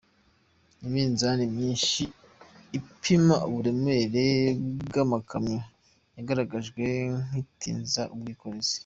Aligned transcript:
Iminzani 0.87 1.43
myinshi 1.55 2.03
ipima 2.79 3.35
uburemere 3.47 4.25
bw’amakamyo 4.87 5.59
yagaragajwe 6.15 6.83
nk’itinza 7.25 8.01
ubwikorezi. 8.13 8.77